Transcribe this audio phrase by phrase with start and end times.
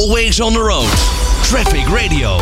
[0.00, 0.88] Always on the road.
[1.42, 2.36] Traffic Radio.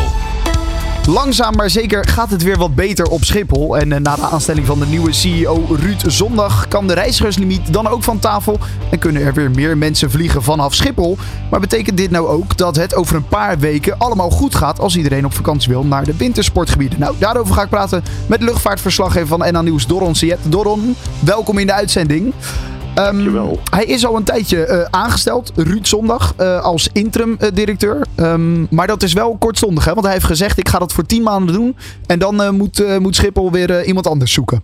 [1.07, 3.79] Langzaam maar zeker gaat het weer wat beter op Schiphol.
[3.79, 7.89] En eh, na de aanstelling van de nieuwe CEO Ruud Zondag kan de reizigerslimiet dan
[7.89, 8.59] ook van tafel.
[8.91, 11.19] En kunnen er weer meer mensen vliegen vanaf Schiphol.
[11.51, 14.97] Maar betekent dit nou ook dat het over een paar weken allemaal goed gaat als
[14.97, 17.01] iedereen op vakantie wil naar de wintersportgebieden?
[17.01, 20.37] Nou, daarover ga ik praten met luchtvaartverslaggever van NA Nieuws Doron Siet.
[20.43, 22.35] Doron, welkom in de uitzending.
[22.99, 23.59] Um, Dankjewel.
[23.71, 28.07] hij is al een tijdje eh, aangesteld, Ruud Zondag, eh, als interim eh, directeur.
[28.17, 29.93] Ehm, maar dat is wel kortstondig, hè?
[29.93, 31.77] want hij heeft gezegd: ik ga dat voor tien maanden doen.
[32.07, 34.63] En dan moet, moet Schiphol weer iemand anders zoeken.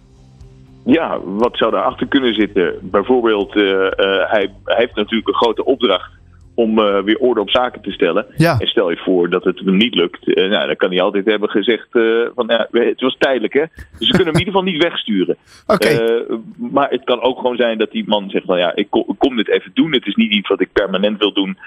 [0.84, 2.74] Ja, wat zou daarachter kunnen zitten?
[2.80, 6.10] Bijvoorbeeld, hij, hij heeft natuurlijk een grote opdracht
[6.54, 8.26] om eh, weer orde op zaken te stellen.
[8.36, 8.58] Ja.
[8.58, 10.34] En stel je voor dat het hem niet lukt.
[10.34, 12.02] eh, nou, dan kan hij altijd hebben gezegd eh,
[12.34, 13.64] van ja, het was tijdelijk hè.
[13.98, 15.36] Dus ze kunnen hem in ieder geval niet wegsturen.
[15.84, 19.04] Eh, maar het kan ook gewoon zijn dat die man zegt van ja, ik kom,
[19.08, 19.92] ik kom dit even doen.
[19.92, 21.58] Het is niet iets wat ik permanent wil doen.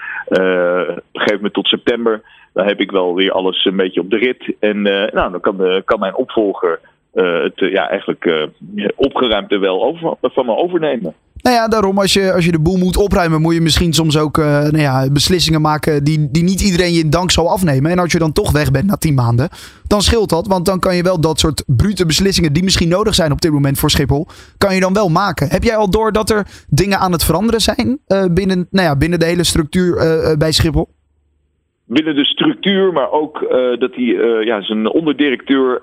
[1.12, 2.22] Geef me tot september.
[2.52, 4.54] Dan heb ik wel weer alles een beetje op de rit.
[4.60, 6.80] En nou, dan kan, de, kan mijn opvolger
[7.12, 8.48] het ja, eigenlijk
[8.94, 11.14] opgeruimd er wel over, van me overnemen.
[11.48, 14.18] Nou ja, daarom, als je, als je de boel moet opruimen, moet je misschien soms
[14.18, 17.90] ook eh, nou ja, beslissingen maken die, die niet iedereen je dank zal afnemen.
[17.90, 19.48] En als je dan toch weg bent na tien maanden,
[19.86, 20.46] dan scheelt dat.
[20.46, 23.52] Want dan kan je wel dat soort brute beslissingen die misschien nodig zijn op dit
[23.52, 24.26] moment voor Schiphol,
[24.58, 25.48] kan je dan wel maken.
[25.48, 28.96] Heb jij al door dat er dingen aan het veranderen zijn eh, binnen, nou ja,
[28.96, 30.88] binnen de hele structuur eh, bij Schiphol?
[31.86, 33.46] binnen de structuur, maar ook
[33.78, 34.04] dat hij
[34.44, 35.80] ja, zijn onderdirecteur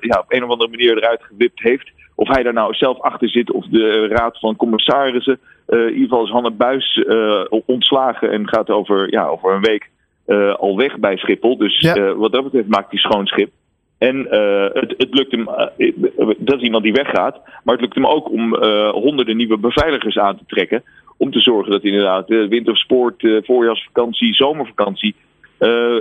[0.00, 1.92] ja, op een of andere manier eruit gewipt heeft.
[2.14, 5.38] Of hij daar nou zelf achter zit, of de raad van commissarissen.
[5.66, 9.62] Eh, in ieder geval is Hanne Buis eh, ontslagen en gaat over, ja, over een
[9.62, 9.90] week
[10.26, 11.56] eh, al weg bij Schiphol.
[11.56, 12.14] Dus Ja.
[12.14, 13.50] wat dat betreft maakt hij schoon schip.
[13.98, 14.16] En
[14.72, 15.44] het, het lukt hem,
[16.38, 18.54] dat is iemand die weggaat, maar het lukt hem ook om
[18.90, 20.82] honderden nieuwe beveiligers aan te trekken.
[21.16, 25.14] Om te zorgen dat inderdaad de wintersport, voorjaarsvakantie, zomervakantie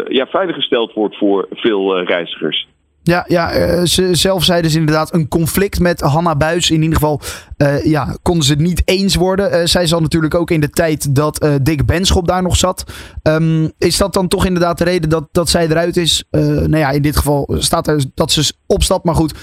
[0.07, 2.67] ja, veiliggesteld wordt voor veel reizigers.
[3.03, 6.71] Ja, ja eh, ze, zelf zeiden ze inderdaad een conflict met Hanna Buis.
[6.71, 7.19] In ieder geval
[7.57, 9.51] eh, ja, konden ze het niet eens worden.
[9.51, 12.83] Eh, zij zat natuurlijk ook in de tijd dat Dick Benschop daar nog zat.
[13.23, 16.23] Ehm, is dat dan toch inderdaad de reden dat, dat zij eruit is?
[16.31, 19.03] Nou ja, in dit geval staat er dat ze opstapt.
[19.03, 19.33] Maar goed,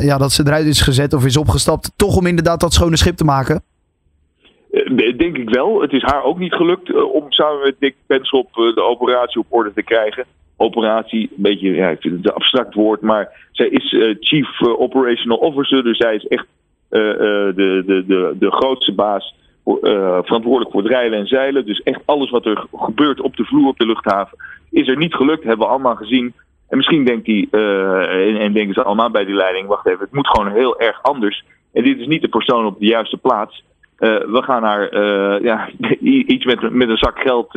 [0.00, 1.92] ja, dat ze eruit is gezet of is opgestapt.
[1.96, 3.62] Toch om inderdaad dat schone schip te maken.
[5.16, 5.80] Denk ik wel.
[5.80, 9.72] Het is haar ook niet gelukt om samen met Dick Benschop de operatie op orde
[9.74, 10.24] te krijgen.
[10.62, 14.60] Operatie, een beetje, ja, ik vind het een abstract woord, maar zij is eh, Chief
[14.60, 16.46] eh, Operational Officer, dus zij is echt
[16.88, 19.40] eh, de, de, de, de grootste baas
[20.22, 21.66] verantwoordelijk voor het rijden en zeilen.
[21.66, 24.38] Dus echt alles wat er gebeurt op de vloer op de luchthaven
[24.70, 26.34] is er niet gelukt, hebben we allemaal gezien.
[26.68, 30.12] En misschien denkt hij, en, en denken ze allemaal bij die leiding, wacht even, het
[30.12, 31.44] moet gewoon heel erg anders.
[31.72, 33.64] En dit is niet de persoon op de juiste plaats.
[33.96, 34.94] We gaan haar
[35.42, 35.68] ja,
[36.34, 37.50] iets met, met een zak geld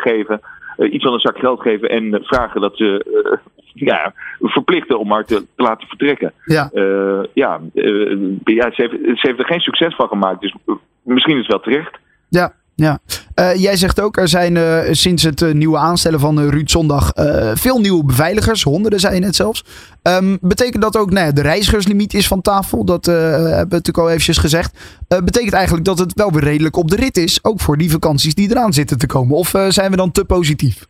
[0.00, 0.40] geven.
[0.76, 5.12] Eh, iets van een zak geld geven en vragen dat ze eh, ja, verplichten om
[5.12, 6.32] haar te, te laten vertrekken.
[6.44, 6.70] Ja.
[6.72, 10.74] Eh, ja, eh, ja ze, heeft, ze heeft er geen succes van gemaakt, dus eh,
[11.02, 11.98] misschien is het wel terecht.
[12.28, 12.98] Ja, ja.
[13.34, 17.12] Eh, jij zegt ook, er zijn eh, sinds het eh, nieuwe aanstellen van Ruud Zondag
[17.54, 18.62] veel nieuwe beveiligers.
[18.62, 19.64] Honderden zijn het zelfs.
[20.02, 22.84] Ehm, betekent dat ook, nou de reizigerslimiet is van tafel.
[22.84, 24.78] Dat hebben we natuurlijk al eventjes gezegd.
[25.08, 27.38] Betekent eigenlijk dat het wel weer redelijk op de rit is.
[27.42, 29.36] Ook voor die vakanties die eraan zitten te komen.
[29.36, 30.86] Of zijn we dan te positief?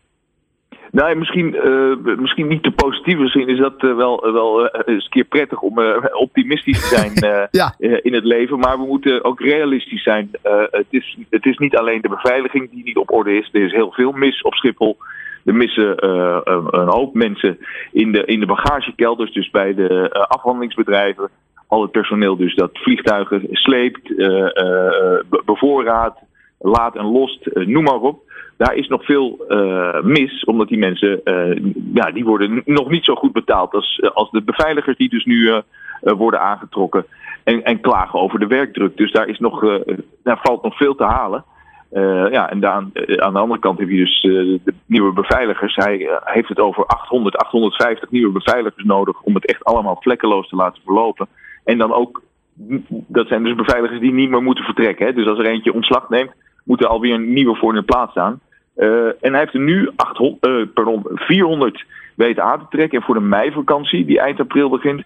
[0.95, 3.19] Nou, misschien, eh, misschien niet te positief.
[3.19, 5.79] Misschien is dat eh, wel, wel eh, eens een keer prettig om
[6.13, 7.13] optimistisch te zijn
[7.61, 7.75] Ja.
[8.03, 8.59] in het leven.
[8.59, 10.31] Maar we moeten ook realistisch zijn.
[10.71, 13.49] Het, is, het is niet alleen de beveiliging die niet op orde is.
[13.53, 14.97] Er is heel veel mis op Schiphol.
[15.45, 17.59] Er missen een, hoop mensen
[17.93, 21.29] in de, in de bagagekelders, dus bij de afhandelingsbedrijven.
[21.69, 26.19] Al het personeel dus dat vliegtuigen sleept, eh, eh, be- bevoorraadt,
[26.65, 28.33] laat en lost, eh, noem maar op.
[28.57, 31.57] Daar is nog veel eh, mis, omdat die mensen eh,
[31.95, 35.63] ja, die worden nog niet zo goed betaald als, als de beveiligers die dus nu
[36.01, 37.07] worden aangetrokken.
[37.45, 38.97] En, en klagen over de werkdruk.
[38.97, 39.83] Dus daar, is nog,
[40.23, 41.45] daar valt nog veel te halen.
[42.31, 45.77] Ja, en eh, aan de andere kant heb je dus de nieuwe beveiligers.
[45.77, 50.57] Hij heeft het over 800, 850 nieuwe beveiligers nodig om het echt allemaal vlekkeloos te
[50.57, 51.29] laten verlopen.
[51.65, 52.23] En dan ook,
[52.89, 55.07] dat zijn dus beveiligers die niet meer moeten vertrekken.
[55.07, 55.13] Hè?
[55.13, 56.33] Dus als er eentje ontslag neemt,
[56.65, 58.41] moet er alweer een nieuwe voor in de plaats staan.
[58.75, 61.85] Eh, en hij heeft er nu 800, eh, pardon, 400
[62.15, 62.99] weten aan te trekken.
[62.99, 65.03] En voor de meivakantie, die eind april begint,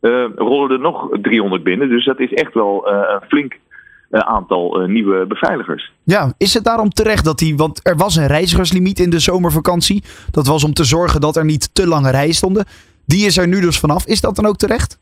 [0.00, 1.88] eh, rollen er nog 300 binnen.
[1.88, 3.58] Dus dat is echt wel een flink
[4.10, 5.92] aantal nieuwe beveiligers.
[6.02, 7.56] Ja, is het daarom terecht dat die...
[7.56, 10.02] Want er was een reizigerslimiet in de zomervakantie.
[10.30, 12.64] Dat was om te zorgen dat er niet te lange rijen stonden.
[13.06, 14.06] Die is er nu dus vanaf.
[14.06, 15.01] Is dat dan ook terecht?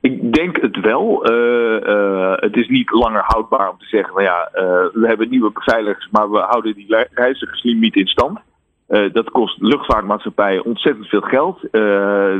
[0.00, 1.22] Ik denk het wel.
[2.34, 4.48] het is niet langer houdbaar om te zeggen van ja,
[4.92, 8.38] we hebben nieuwe beveiligers, maar we houden die reizigerslimiet in stand.
[9.12, 11.60] dat kost luchtvaartmaatschappijen ontzettend veel geld.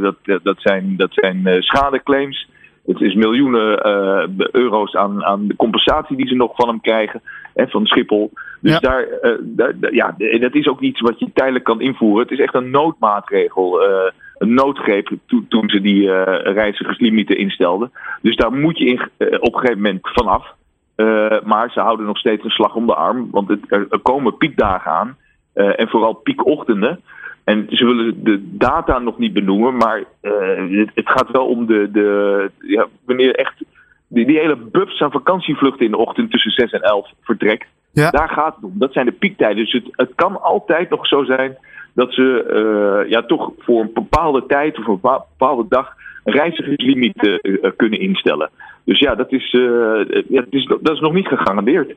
[0.02, 2.49] dat, dat zijn, dat zijn schadeclaims.
[2.87, 3.84] Het is miljoenen
[4.52, 7.22] euro's aan, aan de compensatie die ze nog van hem krijgen.
[7.55, 8.31] En van Schiphol.
[8.60, 8.78] Dus ja.
[8.78, 9.06] Daar,
[9.40, 12.22] daar, ja, dat is ook iets wat je tijdelijk kan invoeren.
[12.22, 13.81] Het is echt een noodmaatregel
[14.38, 15.11] een noodgreep
[15.49, 17.93] toen ze die uh, reizigerslimieten instelden.
[18.23, 20.46] Dus daar moet je in, uh, op een gegeven moment vanaf.
[20.96, 23.29] Uh, maar ze houden nog steeds een slag om de arm.
[23.31, 25.17] Want het, er, komen piekdagen aan.
[25.55, 27.00] en vooral piekochtenden.
[27.44, 29.76] En ze willen de data nog niet benoemen.
[29.76, 31.91] Maar het, het, gaat wel om de.
[31.91, 33.55] de ja, wanneer echt.
[34.08, 37.67] Die, die hele bubs aan vakantievluchten in de ochtend tussen 6 en 11 vertrekt.
[37.93, 38.11] Ja.
[38.11, 38.73] Daar gaat het om.
[38.75, 39.56] Dat zijn de piektijden.
[39.56, 41.56] Dus het, het kan altijd nog zo zijn
[41.98, 42.44] dat ze
[43.04, 45.92] uh, ja, toch voor een bepaalde tijd of een bepaalde dag
[46.24, 48.50] een reizigerslimiet uh, kunnen instellen.
[48.84, 49.50] Dus ja, dat is,
[50.28, 51.94] ja, dat is, dat is nog niet gegarandeerd.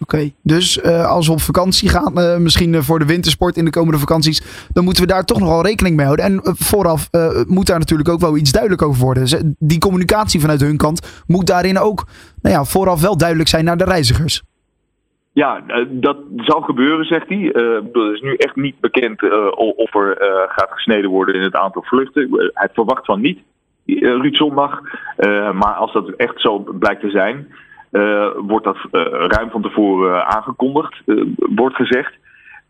[0.00, 4.66] Oké, dus als we op vakantie gaan, misschien voor de wintersport in de komende vakanties,
[4.72, 6.24] dan moeten we daar toch nogal rekening mee houden.
[6.24, 7.08] En vooraf
[7.46, 9.56] moet daar natuurlijk ook wel iets duidelijk over worden.
[9.58, 12.06] Die communicatie vanuit hun kant moet daarin ook
[12.42, 14.42] nou ja, vooraf wel duidelijk zijn naar de reizigers.
[15.34, 17.38] Ja, eh, dat zal gebeuren, zegt hij.
[17.38, 20.16] Het is nu echt niet bekend uh, of er
[20.48, 22.50] gaat gesneden worden in het aantal vluchten.
[22.54, 23.40] hij verwacht van niet,
[23.86, 24.80] Ruud Zondag.
[25.52, 27.52] maar als dat echt zo blijkt te zijn,
[28.36, 28.78] wordt dat
[29.28, 31.02] ruim van tevoren aangekondigd,
[31.36, 32.12] wordt gezegd.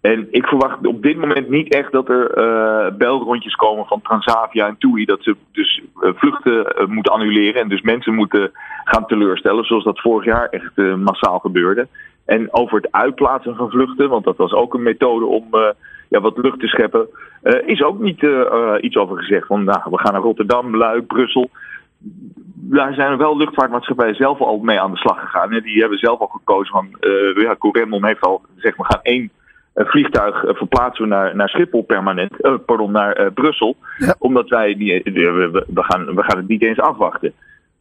[0.01, 4.79] En ik verwacht op dit moment niet echt dat er belrondjes komen van Transavia en
[4.79, 5.05] TUI.
[5.05, 8.51] Dat ze dus vluchten moeten annuleren en dus mensen moeten
[8.85, 9.65] gaan teleurstellen.
[9.65, 11.89] Zoals dat vorig jaar echt massaal gebeurde.
[12.25, 15.69] En over het uitplaatsen van vluchten, want dat was ook een methode om uh,
[16.09, 17.09] ja, wat lucht te scheppen,
[17.43, 19.47] uh, is ook niet uh, iets over gezegd.
[19.47, 21.51] Van nou, we gaan naar Rotterdam, Luik, Brussel.
[22.55, 25.53] Daar zijn wel luchtvaartmaatschappijen zelf al mee aan de slag gegaan.
[25.53, 25.61] Hè.
[25.61, 26.89] Die hebben zelf al gekozen van,
[27.43, 29.31] ja, Corendon heeft al gezegd, we gaan één
[29.75, 33.77] vliegtuig verplaatsen naar, naar Schiphol permanent, pardon, naar Brussel.
[34.19, 37.33] Omdat wij, die, we, we, gaan, we gaan het niet eens afwachten.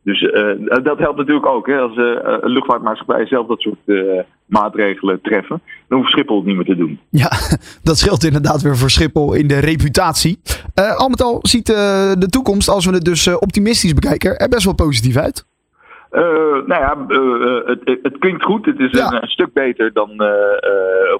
[0.03, 1.67] Dus uh, dat helpt natuurlijk ook.
[1.67, 2.05] Hè, als uh,
[2.41, 6.75] een luchtvaartmaatschappij zelf dat soort uh, maatregelen treffen, dan hoeft Schiphol het niet meer te
[6.75, 6.99] doen.
[7.09, 7.31] Ja,
[7.83, 10.39] dat scheelt inderdaad weer voor Schiphol in de reputatie.
[10.97, 14.75] al met al ziet de toekomst, als we het dus optimistisch bekijken, er best wel
[14.75, 15.45] positief uit.
[16.65, 17.05] nou ja,
[17.65, 18.65] het, het, klinkt goed.
[18.65, 20.09] Het is een, een, stuk beter dan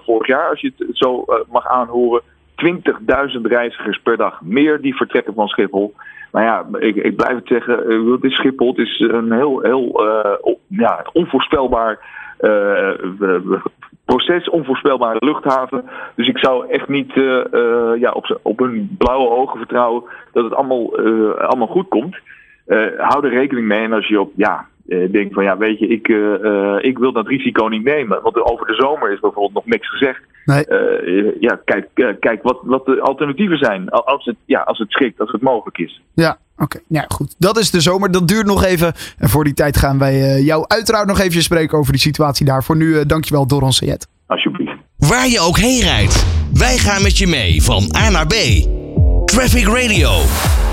[0.06, 2.22] vorig jaar, als je het zo mag aanhoren.
[3.36, 5.94] 20.000 reizigers per dag meer die vertrekken van Schiphol.
[6.34, 8.68] Maar ja, ik, ik blijf het zeggen, uh, het is Schiphol.
[8.68, 12.00] Het is een heel, heel uh, ja, onvoorspelbaar
[12.42, 12.92] uh,
[14.06, 15.84] proces, onvoorspelbare luchthaven.
[16.16, 17.14] Dus ik zou echt niet
[18.00, 20.98] ja, op, op hun blauwe ogen vertrouwen dat het allemaal,
[21.38, 22.18] allemaal goed komt.
[22.98, 26.08] hou er rekening mee en als je op ja, denkt van ja, weet je, ik,
[26.86, 28.22] ik wil dat risico niet nemen.
[28.22, 30.22] Want over de zomer is bijvoorbeeld nog niks gezegd.
[30.46, 30.66] Nee.
[30.70, 33.90] Uh, ja, kijk, uh, kijk wat, wat de alternatieven zijn.
[33.90, 36.02] Als het, ja, als het schikt, als het mogelijk is.
[36.14, 36.80] Ja, oké.
[36.88, 37.36] Ja, goed.
[37.38, 38.12] Dat is de zomer.
[38.12, 38.94] Dat duurt nog even.
[39.18, 42.46] En voor die tijd gaan wij uh, jou uiteraard nog even spreken over die situatie
[42.46, 42.64] daar.
[42.64, 44.08] Voor nu, dankjewel, Doron Sayed.
[44.28, 44.78] Alsjeblieft.
[44.98, 48.34] Waar je ook heen rijdt, wij gaan met je mee van A naar B.
[49.26, 50.10] Traffic Radio.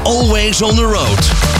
[0.03, 1.60] Always on the road.